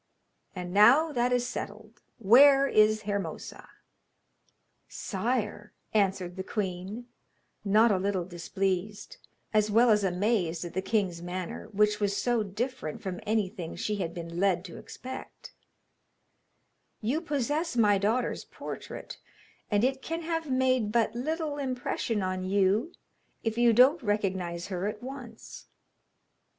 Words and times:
And 0.55 0.73
now 0.73 1.11
that 1.11 1.31
is 1.31 1.45
settled, 1.47 2.01
where 2.17 2.65
is 2.65 3.03
Hermosa?' 3.03 3.67
[Illustration: 4.89 5.19
ISMENOR 5.19 5.21
BRINGS 5.21 5.21
LINO 5.21 5.21
TO 5.21 5.67
RIQUETTE] 5.67 5.67
'Sire,' 5.67 5.73
answered 6.01 6.35
the 6.37 6.51
queen, 6.51 7.05
not 7.63 7.91
a 7.91 7.99
little 7.99 8.25
displeased 8.25 9.17
as 9.53 9.69
well 9.69 9.91
as 9.91 10.03
amazed 10.03 10.65
at 10.65 10.73
the 10.73 10.81
king's 10.81 11.21
manner, 11.21 11.67
which 11.71 11.99
was 11.99 12.17
so 12.17 12.41
different 12.41 13.03
from 13.03 13.19
anything 13.27 13.75
she 13.75 13.97
had 13.97 14.15
been 14.15 14.39
led 14.39 14.65
to 14.65 14.77
expect. 14.77 15.53
'You 16.99 17.21
possess 17.21 17.77
my 17.77 17.99
daughter's 17.99 18.43
portrait, 18.45 19.19
and 19.69 19.83
it 19.83 20.01
can 20.01 20.23
have 20.23 20.49
made 20.49 20.91
but 20.91 21.13
little 21.13 21.59
impression 21.59 22.23
on 22.23 22.43
you 22.43 22.91
if 23.43 23.55
you 23.55 23.71
don't 23.71 24.01
recognise 24.01 24.69
her 24.69 24.87
at 24.87 25.03
once.' 25.03 25.67